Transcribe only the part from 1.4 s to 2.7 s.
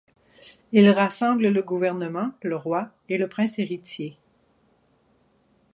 le gouvernement, le